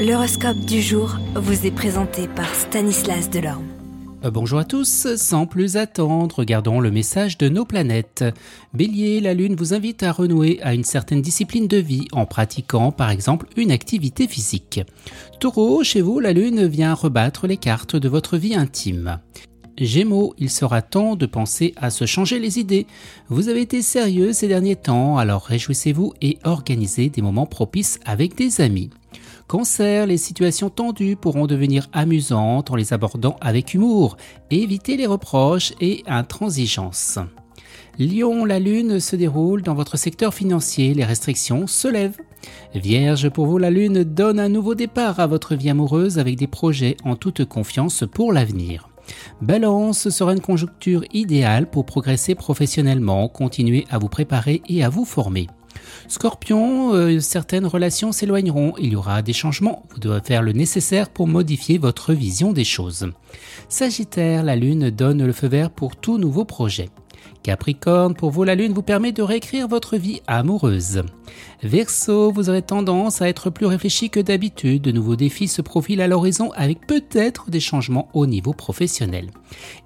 L'horoscope 0.00 0.60
du 0.60 0.80
jour 0.80 1.18
vous 1.34 1.66
est 1.66 1.70
présenté 1.70 2.26
par 2.26 2.54
Stanislas 2.54 3.28
Delorme. 3.28 3.66
Euh, 4.24 4.30
bonjour 4.30 4.58
à 4.58 4.64
tous, 4.64 5.14
sans 5.16 5.44
plus 5.44 5.76
attendre, 5.76 6.36
regardons 6.38 6.80
le 6.80 6.90
message 6.90 7.36
de 7.36 7.50
nos 7.50 7.66
planètes. 7.66 8.24
Bélier, 8.72 9.20
la 9.20 9.34
Lune 9.34 9.56
vous 9.56 9.74
invite 9.74 10.02
à 10.02 10.12
renouer 10.12 10.58
à 10.62 10.72
une 10.72 10.84
certaine 10.84 11.20
discipline 11.20 11.68
de 11.68 11.76
vie 11.76 12.08
en 12.12 12.24
pratiquant 12.24 12.92
par 12.92 13.10
exemple 13.10 13.46
une 13.58 13.70
activité 13.70 14.26
physique. 14.26 14.80
Taureau, 15.38 15.84
chez 15.84 16.00
vous, 16.00 16.18
la 16.18 16.32
Lune 16.32 16.66
vient 16.66 16.94
rebattre 16.94 17.46
les 17.46 17.58
cartes 17.58 17.96
de 17.96 18.08
votre 18.08 18.38
vie 18.38 18.54
intime. 18.54 19.18
Gémeaux, 19.76 20.34
il 20.38 20.48
sera 20.48 20.80
temps 20.80 21.14
de 21.14 21.26
penser 21.26 21.74
à 21.76 21.90
se 21.90 22.06
changer 22.06 22.38
les 22.38 22.58
idées. 22.58 22.86
Vous 23.28 23.50
avez 23.50 23.60
été 23.60 23.82
sérieux 23.82 24.32
ces 24.32 24.48
derniers 24.48 24.76
temps, 24.76 25.18
alors 25.18 25.42
réjouissez-vous 25.42 26.14
et 26.22 26.38
organisez 26.44 27.10
des 27.10 27.20
moments 27.20 27.44
propices 27.44 28.00
avec 28.06 28.34
des 28.34 28.62
amis. 28.62 28.88
Cancer, 29.50 30.06
les 30.06 30.16
situations 30.16 30.70
tendues 30.70 31.16
pourront 31.16 31.48
devenir 31.48 31.88
amusantes 31.92 32.70
en 32.70 32.76
les 32.76 32.92
abordant 32.92 33.34
avec 33.40 33.74
humour. 33.74 34.16
Évitez 34.52 34.96
les 34.96 35.06
reproches 35.06 35.72
et 35.80 36.04
intransigeance. 36.06 37.18
Lion, 37.98 38.44
la 38.44 38.60
lune 38.60 39.00
se 39.00 39.16
déroule 39.16 39.62
dans 39.62 39.74
votre 39.74 39.98
secteur 39.98 40.34
financier, 40.34 40.94
les 40.94 41.04
restrictions 41.04 41.66
se 41.66 41.88
lèvent. 41.88 42.20
Vierge, 42.76 43.28
pour 43.30 43.46
vous, 43.46 43.58
la 43.58 43.70
lune 43.70 44.04
donne 44.04 44.38
un 44.38 44.48
nouveau 44.48 44.76
départ 44.76 45.18
à 45.18 45.26
votre 45.26 45.56
vie 45.56 45.70
amoureuse 45.70 46.20
avec 46.20 46.36
des 46.36 46.46
projets 46.46 46.96
en 47.02 47.16
toute 47.16 47.44
confiance 47.44 48.04
pour 48.08 48.32
l'avenir. 48.32 48.88
Balance 49.42 50.10
sera 50.10 50.32
une 50.32 50.40
conjoncture 50.40 51.02
idéale 51.12 51.68
pour 51.68 51.86
progresser 51.86 52.36
professionnellement, 52.36 53.26
continuer 53.26 53.84
à 53.90 53.98
vous 53.98 54.08
préparer 54.08 54.62
et 54.68 54.84
à 54.84 54.88
vous 54.88 55.04
former. 55.04 55.48
Scorpion, 56.08 56.94
euh, 56.94 57.20
certaines 57.20 57.66
relations 57.66 58.12
s'éloigneront, 58.12 58.74
il 58.78 58.92
y 58.92 58.96
aura 58.96 59.22
des 59.22 59.32
changements, 59.32 59.84
vous 59.90 60.00
devrez 60.00 60.20
faire 60.20 60.42
le 60.42 60.52
nécessaire 60.52 61.08
pour 61.08 61.28
modifier 61.28 61.78
votre 61.78 62.12
vision 62.12 62.52
des 62.52 62.64
choses. 62.64 63.10
Sagittaire, 63.68 64.42
la 64.42 64.56
Lune 64.56 64.90
donne 64.90 65.24
le 65.24 65.32
feu 65.32 65.48
vert 65.48 65.70
pour 65.70 65.96
tout 65.96 66.18
nouveau 66.18 66.44
projet. 66.44 66.90
Capricorne, 67.42 68.14
pour 68.14 68.30
vous 68.30 68.44
la 68.44 68.54
Lune 68.54 68.72
vous 68.72 68.82
permet 68.82 69.12
de 69.12 69.22
réécrire 69.22 69.66
votre 69.66 69.96
vie 69.96 70.20
amoureuse. 70.26 71.02
Verseau, 71.62 72.32
vous 72.32 72.50
aurez 72.50 72.62
tendance 72.62 73.22
à 73.22 73.28
être 73.28 73.50
plus 73.50 73.66
réfléchi 73.66 74.10
que 74.10 74.20
d'habitude, 74.20 74.82
de 74.82 74.92
nouveaux 74.92 75.16
défis 75.16 75.48
se 75.48 75.62
profilent 75.62 76.02
à 76.02 76.08
l'horizon 76.08 76.52
avec 76.52 76.86
peut-être 76.86 77.50
des 77.50 77.60
changements 77.60 78.08
au 78.12 78.26
niveau 78.26 78.52
professionnel. 78.52 79.30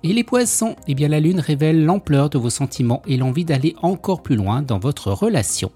Et 0.03 0.13
les 0.13 0.25
poissons, 0.25 0.77
eh 0.89 0.95
bien 0.95 1.09
la 1.09 1.21
Lune 1.21 1.41
révèle 1.41 1.85
l'ampleur 1.85 2.31
de 2.31 2.39
vos 2.39 2.51
sentiments 2.51 3.03
et 3.07 3.17
l'envie 3.17 3.45
d'aller 3.45 3.77
encore 3.83 4.23
plus 4.23 4.37
loin 4.37 4.63
dans 4.63 4.79
votre 4.79 5.13
relation. 5.13 5.71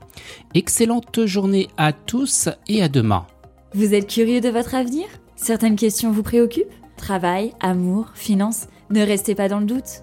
Excellente 0.54 1.26
journée 1.26 1.68
à 1.76 1.92
tous 1.92 2.48
et 2.68 2.82
à 2.82 2.88
demain. 2.88 3.26
Vous 3.74 3.94
êtes 3.94 4.08
curieux 4.08 4.40
de 4.40 4.48
votre 4.48 4.74
avenir? 4.74 5.06
Certaines 5.36 5.76
questions 5.76 6.10
vous 6.10 6.22
préoccupent? 6.22 6.66
Travail, 6.96 7.52
amour, 7.60 8.06
finances? 8.14 8.66
Ne 8.90 9.02
restez 9.02 9.34
pas 9.34 9.48
dans 9.48 9.60
le 9.60 9.66
doute 9.66 10.02